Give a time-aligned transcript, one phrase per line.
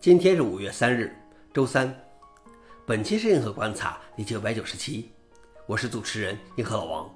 [0.00, 1.14] 今天是五月三日，
[1.52, 1.94] 周三。
[2.86, 5.10] 本期是硬核观察第九百九十七，
[5.66, 7.14] 我是主持人硬核老王。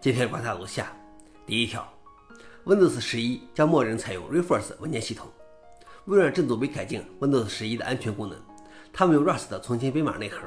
[0.00, 0.92] 今天观察如下：
[1.44, 1.92] 第一条
[2.64, 5.26] ，Windows 十一将默认采用 Reverse 文件系统。
[6.04, 8.38] 微软正准备改进 Windows 十一的安全功能，
[8.92, 10.42] 他们用 Rust 重新编码内核，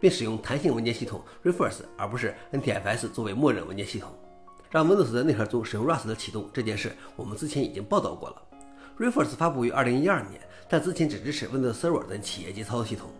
[0.00, 4.12] 并使用弹性文件系统 Reverse 而不是 NTFS 作为默认文件系统，
[4.68, 6.50] 让 Windows 的内核中使用 Rust 的启动。
[6.52, 8.42] 这件事我们之前已经报道过了。
[8.98, 10.42] Reverse 发布于二零一二年，
[10.72, 13.10] 但之前只支持 Windows Server 等企业级操作系统。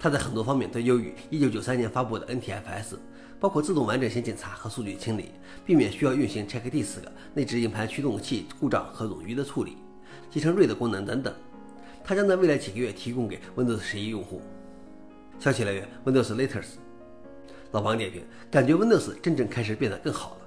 [0.00, 2.96] 它在很多方面都优于一九九三年发布的 NTFS，
[3.38, 5.32] 包括自动完整性检查和数据清理，
[5.66, 6.96] 避免需要运行 Check Disk、
[7.34, 9.76] 内置硬盘驱动器故障和冗余的处理，
[10.30, 11.32] 集成 RAID 功能等等。
[12.02, 14.40] 它将在未来几个月提供给 Windows 十一用户。
[15.38, 16.64] 消息来源：Windows Letters。
[17.72, 20.46] 老王点评：感觉 Windows 真正开始变得更好了。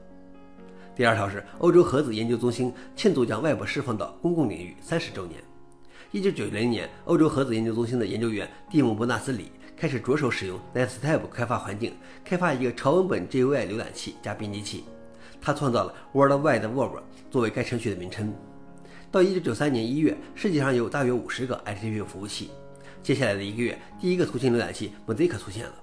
[0.95, 5.39] 第二条是欧洲核子研究中心庆祝将 Web 释放到公共领域三十周年。
[6.11, 14.85] 一九九零年，欧洲核子研究中心的研究员蒂姆·伯纳斯里开始着手使用 Netstab 开发环境，开发一个超文本 GUI 浏览器加编辑器。
[15.41, 18.33] 他创造了 World Wide Web 作为该程序的名称。
[19.11, 22.51] 到一九九三年一月，世界上有大约五十个 HTTP 服务器。
[23.03, 25.73] 接下来的一个月，第一个图形浏览器 Mosaic 出现了。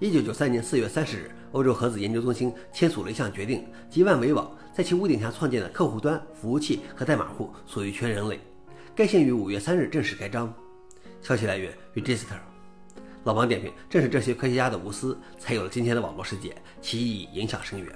[0.00, 8.38] 一九九三年四月三十日，欧洲核子研究中心签署了一项决定，即万维网在其屋顶下创建的客户端、服务器和代码库属于全人类。
[9.00, 10.52] 该信于五月三日正式开张。
[11.22, 12.36] 消息来源：Register。
[13.24, 17.90] 老王点评：正是这些科学家的无私，才有了今天的网络世界，其意义影响深远。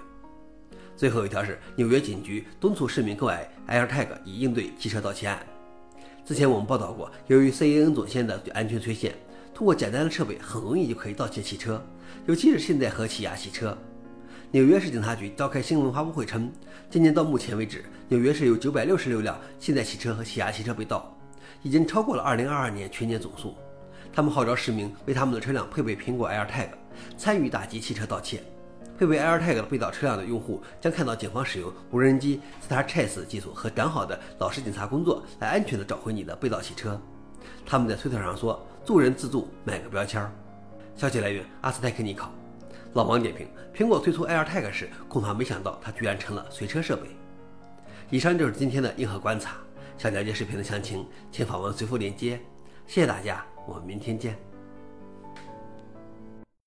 [0.96, 5.46] 最后一条是纽约警局敦促市民购买 AirTag 以应对汽车盗窃案。
[6.24, 9.14] 之前我们报道过，由于 CAN 总线的安全缺陷。
[9.52, 11.84] 通过简单的设备，很容易就可以盗窃汽车，
[12.24, 13.76] 尤其是现代和起亚汽车。
[14.54, 16.48] 纽约市警察局召开新闻发布会称，
[16.88, 21.12] 今年到目前为止，纽约市有九百六十六辆现代汽车和起亚汽车被盗，
[21.64, 23.56] 已经超过了二零二二年全年总数。
[24.12, 26.68] 他们号召市民为他们的车辆配备苹果 AirTag，
[27.18, 28.44] 参与打击汽车盗窃。
[28.96, 36.96] 配备 AirTag 被盗车辆的用户将看到警方使用无人机 StarChase 技术和良好的老式警察工作来安全地找回你的被盗汽车。
[37.66, 40.24] 他们在推特上说：“助人自助，买个标签。”
[40.94, 42.32] 消息来源：阿斯泰克尼考。
[42.94, 47.08] 老王点评：苹果推出 AirTag 时，恐怕没想到它居然成了随车设备。
[48.08, 49.56] 以上就是今天的硬核观察。
[49.98, 52.40] 想了解视频的详情，请访问随附链接。
[52.86, 54.53] 谢谢大家，我们明天见。